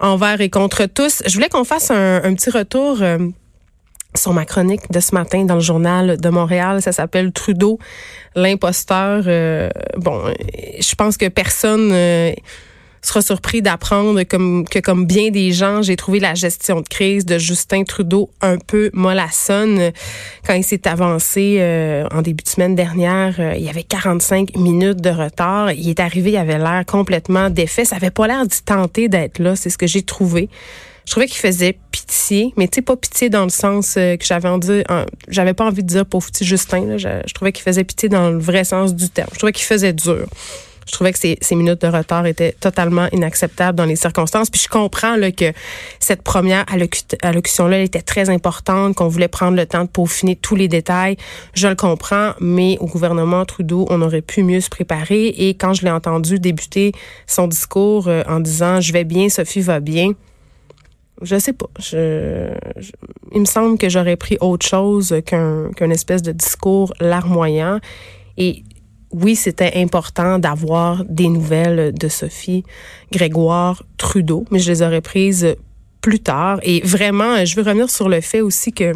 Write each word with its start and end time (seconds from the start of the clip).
envers 0.00 0.40
et 0.40 0.50
contre 0.50 0.86
tous. 0.86 1.22
Je 1.26 1.34
voulais 1.34 1.48
qu'on 1.48 1.64
fasse 1.64 1.90
un, 1.90 2.34
petit 2.34 2.50
retour. 2.50 2.98
Euh, 3.02 3.18
sur 4.16 4.32
ma 4.32 4.46
chronique 4.46 4.90
de 4.90 5.00
ce 5.00 5.14
matin 5.14 5.44
dans 5.44 5.54
le 5.54 5.60
journal 5.60 6.18
de 6.18 6.28
Montréal. 6.30 6.80
Ça 6.82 6.92
s'appelle 6.92 7.30
Trudeau, 7.30 7.78
l'imposteur. 8.34 9.24
Euh, 9.26 9.68
bon, 9.96 10.22
je 10.80 10.94
pense 10.94 11.16
que 11.16 11.28
personne 11.28 11.90
euh, 11.92 12.32
sera 13.02 13.22
surpris 13.22 13.62
d'apprendre 13.62 14.22
que, 14.22 14.78
comme 14.80 15.06
bien 15.06 15.30
des 15.30 15.52
gens, 15.52 15.82
j'ai 15.82 15.96
trouvé 15.96 16.20
la 16.20 16.34
gestion 16.34 16.80
de 16.80 16.88
crise 16.88 17.24
de 17.24 17.38
Justin 17.38 17.84
Trudeau 17.84 18.30
un 18.40 18.58
peu 18.58 18.90
mollassonne. 18.92 19.92
Quand 20.46 20.54
il 20.54 20.64
s'est 20.64 20.86
avancé 20.88 21.58
euh, 21.60 22.06
en 22.12 22.22
début 22.22 22.44
de 22.44 22.48
semaine 22.48 22.74
dernière, 22.74 23.54
il 23.56 23.62
y 23.62 23.68
avait 23.68 23.82
45 23.82 24.56
minutes 24.56 25.00
de 25.00 25.10
retard. 25.10 25.72
Il 25.72 25.88
est 25.88 26.00
arrivé, 26.00 26.32
il 26.32 26.36
avait 26.36 26.58
l'air 26.58 26.84
complètement 26.86 27.50
défait. 27.50 27.84
Ça 27.84 27.96
avait 27.96 28.10
pas 28.10 28.26
l'air 28.26 28.46
d'y 28.46 28.62
tenter 28.62 29.08
d'être 29.08 29.38
là. 29.38 29.56
C'est 29.56 29.70
ce 29.70 29.78
que 29.78 29.86
j'ai 29.86 30.02
trouvé. 30.02 30.48
Je 31.08 31.12
trouvais 31.12 31.26
qu'il 31.26 31.38
faisait 31.38 31.78
pitié, 31.90 32.52
mais 32.58 32.68
tu 32.68 32.76
sais 32.76 32.82
pas 32.82 32.94
pitié 32.94 33.30
dans 33.30 33.44
le 33.44 33.48
sens 33.48 33.94
euh, 33.96 34.18
que 34.18 34.26
j'avais 34.26 34.50
envie, 34.50 34.82
j'avais 35.28 35.54
pas 35.54 35.64
envie 35.64 35.82
de 35.82 35.88
dire 35.88 36.04
pauvre 36.04 36.26
petit 36.26 36.44
Justin. 36.44 36.98
Je, 36.98 37.32
trouvais 37.32 37.50
qu'il 37.50 37.62
faisait 37.62 37.84
pitié 37.84 38.10
dans 38.10 38.28
le 38.28 38.38
vrai 38.38 38.62
sens 38.62 38.94
du 38.94 39.08
terme. 39.08 39.30
Je 39.32 39.38
trouvais 39.38 39.52
qu'il 39.52 39.64
faisait 39.64 39.94
dur. 39.94 40.26
Je 40.88 40.92
trouvais 40.92 41.12
que 41.12 41.18
ces, 41.18 41.54
minutes 41.54 41.82
de 41.82 41.86
retard 41.86 42.26
étaient 42.26 42.52
totalement 42.52 43.08
inacceptables 43.12 43.76
dans 43.76 43.84
les 43.84 43.96
circonstances. 43.96 44.50
Puis 44.50 44.62
je 44.62 44.68
comprends 44.68 45.16
là, 45.16 45.30
que 45.30 45.52
cette 46.00 46.22
première 46.22 46.64
allocution-là 47.22 47.80
était 47.82 48.02
très 48.02 48.30
importante, 48.30 48.94
qu'on 48.94 49.08
voulait 49.08 49.28
prendre 49.28 49.56
le 49.56 49.66
temps 49.66 49.84
de 49.84 49.88
peaufiner 49.88 50.34
tous 50.34 50.56
les 50.56 50.68
détails. 50.68 51.16
Je 51.54 51.68
le 51.68 51.74
comprends, 51.74 52.32
mais 52.40 52.78
au 52.80 52.86
gouvernement 52.86 53.44
Trudeau, 53.44 53.86
on 53.90 54.00
aurait 54.02 54.22
pu 54.22 54.42
mieux 54.42 54.60
se 54.60 54.70
préparer. 54.70 55.28
Et 55.28 55.50
quand 55.54 55.74
je 55.74 55.82
l'ai 55.82 55.90
entendu 55.90 56.38
débuter 56.38 56.92
son 57.26 57.46
discours 57.46 58.08
euh, 58.08 58.22
en 58.26 58.40
disant 58.40 58.80
«Je 58.80 58.92
vais 58.92 59.04
bien, 59.04 59.28
Sophie 59.28 59.60
va 59.60 59.80
bien», 59.80 60.12
je 61.22 61.38
sais 61.38 61.52
pas. 61.52 61.68
Je, 61.80 62.52
il 63.32 63.40
me 63.40 63.44
semble 63.44 63.76
que 63.76 63.88
j'aurais 63.88 64.16
pris 64.16 64.38
autre 64.40 64.66
chose 64.66 65.14
qu'un 65.26 65.90
espèce 65.90 66.22
de 66.22 66.32
discours 66.32 66.92
larmoyant. 67.00 67.80
Et 68.36 68.62
oui, 69.12 69.36
c'était 69.36 69.72
important 69.76 70.38
d'avoir 70.38 71.04
des 71.04 71.28
nouvelles 71.28 71.94
de 71.94 72.08
Sophie 72.08 72.64
Grégoire 73.12 73.82
Trudeau, 73.96 74.44
mais 74.50 74.58
je 74.58 74.70
les 74.70 74.82
aurais 74.82 75.00
prises 75.00 75.56
plus 76.00 76.20
tard. 76.20 76.60
Et 76.62 76.80
vraiment, 76.84 77.44
je 77.44 77.56
veux 77.56 77.62
revenir 77.62 77.90
sur 77.90 78.08
le 78.08 78.20
fait 78.20 78.40
aussi 78.40 78.72
que 78.72 78.92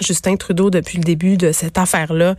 Justin 0.00 0.36
Trudeau, 0.36 0.70
depuis 0.70 0.98
le 0.98 1.04
début 1.04 1.36
de 1.36 1.52
cette 1.52 1.76
affaire-là, 1.76 2.34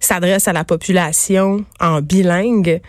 s'adresse 0.00 0.48
à 0.48 0.52
la 0.52 0.64
population 0.64 1.64
en 1.80 2.00
bilingue 2.00 2.80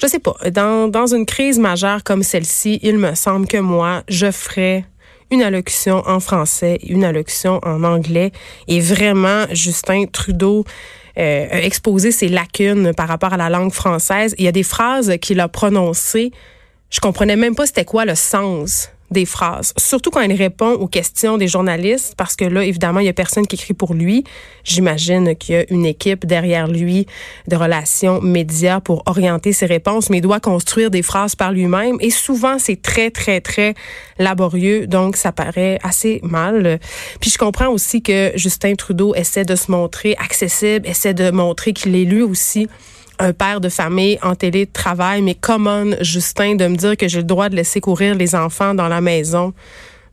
je 0.00 0.06
sais 0.06 0.18
pas, 0.18 0.34
dans, 0.50 1.06
une 1.06 1.26
crise 1.26 1.58
majeure 1.58 2.02
comme 2.02 2.22
celle-ci, 2.22 2.80
il 2.82 2.98
me 2.98 3.14
semble 3.14 3.46
que 3.46 3.58
moi, 3.58 4.02
je 4.08 4.30
ferais 4.30 4.84
une 5.30 5.42
allocution 5.42 6.02
en 6.06 6.20
français, 6.20 6.78
une 6.88 7.04
allocution 7.04 7.60
en 7.62 7.84
anglais. 7.84 8.32
Et 8.66 8.80
vraiment, 8.80 9.44
Justin 9.52 10.06
Trudeau 10.06 10.64
euh, 11.18 11.48
exposé 11.52 12.12
ses 12.12 12.28
lacunes 12.28 12.92
par 12.94 13.08
rapport 13.08 13.32
à 13.32 13.36
la 13.36 13.50
langue 13.50 13.72
française. 13.72 14.34
Il 14.38 14.44
y 14.44 14.48
a 14.48 14.52
des 14.52 14.62
phrases 14.62 15.16
qu'il 15.20 15.40
a 15.40 15.48
prononcées, 15.48 16.30
je 16.90 17.00
comprenais 17.00 17.36
même 17.36 17.54
pas 17.54 17.66
c'était 17.66 17.84
quoi 17.84 18.04
le 18.04 18.14
sens 18.14 18.90
des 19.10 19.24
phrases, 19.24 19.72
surtout 19.76 20.10
quand 20.10 20.20
il 20.20 20.32
répond 20.32 20.72
aux 20.72 20.86
questions 20.86 21.36
des 21.36 21.48
journalistes, 21.48 22.14
parce 22.16 22.36
que 22.36 22.44
là, 22.44 22.64
évidemment, 22.64 23.00
il 23.00 23.06
y 23.06 23.08
a 23.08 23.12
personne 23.12 23.46
qui 23.46 23.56
écrit 23.56 23.74
pour 23.74 23.94
lui. 23.94 24.24
J'imagine 24.64 25.34
qu'il 25.36 25.54
y 25.54 25.58
a 25.58 25.64
une 25.70 25.84
équipe 25.84 26.26
derrière 26.26 26.68
lui 26.68 27.06
de 27.48 27.56
relations 27.56 28.20
médias 28.20 28.80
pour 28.80 29.02
orienter 29.06 29.52
ses 29.52 29.66
réponses, 29.66 30.10
mais 30.10 30.18
il 30.18 30.22
doit 30.22 30.40
construire 30.40 30.90
des 30.90 31.02
phrases 31.02 31.34
par 31.34 31.52
lui-même. 31.52 31.96
Et 32.00 32.10
souvent, 32.10 32.58
c'est 32.58 32.80
très, 32.80 33.10
très, 33.10 33.40
très 33.40 33.74
laborieux, 34.18 34.86
donc 34.86 35.16
ça 35.16 35.32
paraît 35.32 35.78
assez 35.82 36.20
mal. 36.22 36.78
Puis 37.20 37.30
je 37.30 37.38
comprends 37.38 37.68
aussi 37.68 38.02
que 38.02 38.32
Justin 38.36 38.74
Trudeau 38.74 39.14
essaie 39.14 39.44
de 39.44 39.56
se 39.56 39.70
montrer 39.70 40.14
accessible, 40.18 40.86
essaie 40.86 41.14
de 41.14 41.30
montrer 41.30 41.72
qu'il 41.72 41.96
est 41.96 42.04
lui 42.04 42.22
aussi 42.22 42.68
un 43.20 43.32
père 43.32 43.60
de 43.60 43.68
famille 43.68 44.18
en 44.22 44.34
télétravail, 44.34 45.22
mais 45.22 45.34
comment 45.34 45.84
Justin 46.00 46.56
de 46.56 46.66
me 46.66 46.76
dire 46.76 46.96
que 46.96 47.06
j'ai 47.06 47.18
le 47.18 47.24
droit 47.24 47.48
de 47.48 47.56
laisser 47.56 47.80
courir 47.80 48.14
les 48.14 48.34
enfants 48.34 48.74
dans 48.74 48.88
la 48.88 49.00
maison? 49.00 49.52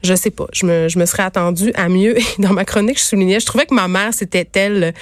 Je 0.03 0.13
sais 0.13 0.29
pas. 0.29 0.45
Je 0.53 0.65
me, 0.65 1.05
serais 1.05 1.23
attendue 1.23 1.71
à 1.73 1.89
mieux. 1.89 2.17
Et 2.19 2.23
dans 2.39 2.53
ma 2.53 2.65
chronique, 2.65 2.99
je 2.99 3.03
soulignais, 3.03 3.39
je 3.39 3.45
trouvais 3.45 3.65
que 3.65 3.73
ma 3.73 3.87
mère, 3.87 4.13
c'était 4.13 4.47
elle 4.53 4.93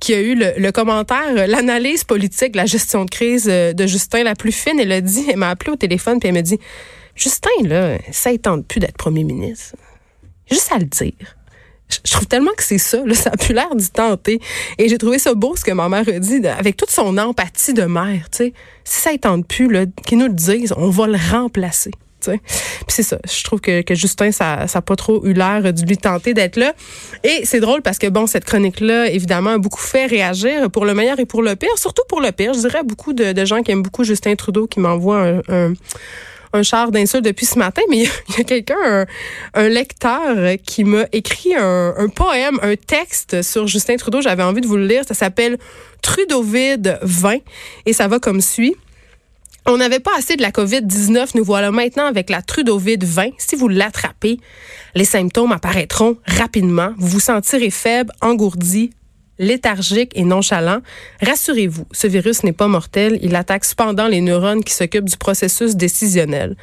qui 0.00 0.12
a 0.12 0.20
eu 0.20 0.34
le, 0.34 0.70
commentaire, 0.72 1.46
l'analyse 1.46 2.04
politique, 2.04 2.56
la 2.56 2.66
gestion 2.66 3.06
de 3.06 3.10
crise 3.10 3.46
de 3.46 3.86
Justin 3.86 4.24
la 4.24 4.34
plus 4.34 4.52
fine. 4.52 4.78
Elle 4.78 4.92
a 4.92 5.00
dit, 5.00 5.24
elle 5.30 5.38
m'a 5.38 5.50
appelé 5.50 5.72
au 5.72 5.76
téléphone 5.76 6.18
puis 6.18 6.28
elle 6.28 6.34
me 6.34 6.42
dit, 6.42 6.58
Justin, 7.14 7.48
là, 7.62 7.96
ça 8.10 8.32
ne 8.32 8.36
tente 8.36 8.66
plus 8.66 8.80
d'être 8.80 8.98
premier 8.98 9.24
ministre. 9.24 9.76
Juste 10.50 10.72
à 10.72 10.78
le 10.78 10.84
dire 10.84 11.36
je 12.04 12.12
trouve 12.12 12.26
tellement 12.26 12.52
que 12.56 12.62
c'est 12.62 12.78
ça, 12.78 12.98
ça 13.14 13.30
a 13.30 13.36
plus 13.36 13.54
l'air 13.54 13.74
d'y 13.74 13.90
tenter. 13.90 14.40
Et 14.78 14.88
j'ai 14.88 14.98
trouvé 14.98 15.18
ça 15.18 15.34
beau 15.34 15.54
ce 15.56 15.64
que 15.64 15.72
ma 15.72 15.88
mère 15.88 16.08
a 16.08 16.18
dit, 16.18 16.46
avec 16.46 16.76
toute 16.76 16.90
son 16.90 17.16
empathie 17.18 17.74
de 17.74 17.84
mère, 17.84 18.30
tu 18.30 18.38
sais. 18.38 18.52
Si 18.84 19.00
ça 19.00 19.12
ne 19.12 19.16
tente 19.16 19.46
plus, 19.46 19.70
qu'ils 20.04 20.18
nous 20.18 20.26
le 20.26 20.34
disent, 20.34 20.74
on 20.76 20.90
va 20.90 21.06
le 21.06 21.18
remplacer. 21.30 21.90
Puis 22.32 22.40
c'est 22.88 23.02
ça. 23.02 23.18
Je 23.24 23.44
trouve 23.44 23.60
que, 23.60 23.82
Justin, 23.90 24.32
ça 24.32 24.66
n'a 24.72 24.82
pas 24.82 24.96
trop 24.96 25.24
eu 25.24 25.32
l'air 25.32 25.72
de 25.72 25.86
lui 25.86 25.96
tenter 25.96 26.34
d'être 26.34 26.56
là. 26.56 26.72
Et 27.22 27.44
c'est 27.44 27.60
drôle 27.60 27.82
parce 27.82 27.98
que, 27.98 28.06
bon, 28.06 28.26
cette 28.26 28.44
chronique-là, 28.44 29.10
évidemment, 29.10 29.50
a 29.50 29.58
beaucoup 29.58 29.80
fait 29.80 30.06
réagir 30.06 30.70
pour 30.70 30.84
le 30.84 30.94
meilleur 30.94 31.18
et 31.18 31.26
pour 31.26 31.42
le 31.42 31.56
pire. 31.56 31.76
Surtout 31.76 32.02
pour 32.08 32.20
le 32.20 32.32
pire. 32.32 32.54
Je 32.54 32.60
dirais 32.60 32.82
beaucoup 32.82 33.12
de, 33.12 33.44
gens 33.44 33.62
qui 33.62 33.72
aiment 33.72 33.82
beaucoup 33.82 34.04
Justin 34.04 34.34
Trudeau 34.36 34.66
qui 34.66 34.80
m'envoient 34.80 35.40
un 35.48 35.74
char 36.62 36.90
d'insultes 36.90 37.24
depuis 37.24 37.46
ce 37.46 37.58
matin, 37.58 37.82
mais 37.90 38.04
il 38.28 38.38
y 38.38 38.40
a, 38.40 38.44
quelqu'un, 38.44 39.06
un, 39.54 39.68
lecteur, 39.68 40.36
qui 40.64 40.84
m'a 40.84 41.06
écrit 41.12 41.54
un, 41.54 41.94
un, 41.96 42.08
poème, 42.08 42.58
un 42.62 42.76
texte 42.76 43.42
sur 43.42 43.66
Justin 43.66 43.96
Trudeau. 43.96 44.20
J'avais 44.20 44.42
envie 44.42 44.60
de 44.60 44.66
vous 44.66 44.76
le 44.76 44.86
lire. 44.86 45.02
Ça 45.06 45.14
s'appelle 45.14 45.58
Trudovide 46.02 46.98
20 47.02 47.38
et 47.86 47.92
ça 47.92 48.08
va 48.08 48.18
comme 48.18 48.40
suit. 48.40 48.76
On 49.66 49.78
n'avait 49.78 50.00
pas 50.00 50.10
assez 50.18 50.36
de 50.36 50.42
la 50.42 50.50
COVID-19, 50.50 51.30
nous 51.36 51.44
voilà 51.44 51.70
maintenant 51.70 52.04
avec 52.04 52.28
la 52.28 52.42
Trudovide 52.42 53.04
20. 53.04 53.30
Si 53.38 53.56
vous 53.56 53.68
l'attrapez, 53.68 54.38
les 54.94 55.06
symptômes 55.06 55.52
apparaîtront 55.52 56.18
rapidement. 56.26 56.92
Vous 56.98 57.06
vous 57.06 57.20
sentirez 57.20 57.70
faible, 57.70 58.12
engourdi, 58.20 58.90
léthargique 59.38 60.12
et 60.14 60.24
nonchalant, 60.24 60.80
rassurez-vous, 61.20 61.86
ce 61.92 62.06
virus 62.06 62.44
n'est 62.44 62.52
pas 62.52 62.68
mortel, 62.68 63.18
il 63.22 63.34
attaque 63.36 63.64
cependant 63.64 64.08
les 64.08 64.20
neurones 64.20 64.64
qui 64.64 64.72
s'occupent 64.72 65.08
du 65.08 65.16
processus 65.16 65.76
décisionnel. 65.76 66.56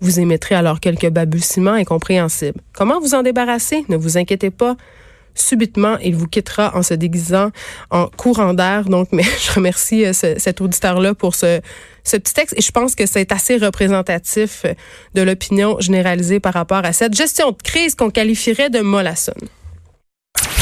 Vous 0.00 0.18
émettrez 0.18 0.54
alors 0.54 0.80
quelques 0.80 1.10
balbutiements 1.10 1.72
incompréhensibles. 1.72 2.60
Comment 2.72 3.00
vous 3.00 3.14
en 3.14 3.22
débarrasser? 3.22 3.84
Ne 3.88 3.96
vous 3.96 4.16
inquiétez 4.16 4.50
pas. 4.50 4.76
Subitement, 5.34 5.96
il 5.98 6.16
vous 6.16 6.26
quittera 6.26 6.76
en 6.76 6.82
se 6.82 6.94
déguisant 6.94 7.50
en 7.90 8.08
courant 8.08 8.54
d'air. 8.54 8.84
Donc, 8.84 9.08
mais 9.12 9.22
je 9.22 9.52
remercie 9.52 10.06
euh, 10.06 10.12
cet 10.12 10.60
auditeur-là 10.60 11.14
pour 11.14 11.34
ce, 11.34 11.60
petit 12.02 12.34
texte 12.34 12.54
et 12.58 12.62
je 12.62 12.72
pense 12.72 12.94
que 12.94 13.06
c'est 13.06 13.30
assez 13.30 13.56
représentatif 13.58 14.64
de 15.14 15.22
l'opinion 15.22 15.78
généralisée 15.80 16.40
par 16.40 16.54
rapport 16.54 16.84
à 16.84 16.92
cette 16.92 17.14
gestion 17.14 17.52
de 17.52 17.62
crise 17.62 17.94
qu'on 17.94 18.10
qualifierait 18.10 18.70
de 18.70 18.80
mollassonne. 18.80 19.48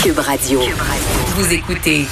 Cube 0.03 0.19
Radio. 0.19 0.61
Vous 1.39 1.53
écoutez 1.53 2.05